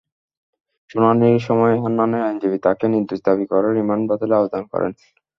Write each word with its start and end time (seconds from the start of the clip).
শুনানির 0.89 1.39
সময় 1.47 1.75
হান্নানের 1.83 2.25
আইনজীবী 2.27 2.57
তাঁকে 2.65 2.85
নির্দোষ 2.93 3.19
দাবি 3.27 3.45
করে 3.51 3.67
রিমান্ড 3.69 4.03
বাতিলের 4.09 4.39
আবেদন 4.39 4.63
করেন। 4.71 4.91